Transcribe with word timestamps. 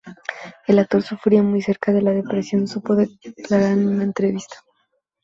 El 0.65 0.79
actor 0.79 1.03
sufría 1.03 1.43
muy 1.43 1.59
de 1.59 1.65
cerca 1.65 1.91
la 1.91 2.09
depresión, 2.09 2.67
supo 2.67 2.95
declarar 2.95 3.73
en 3.73 3.87
una 3.87 4.03
entrevista 4.03 4.57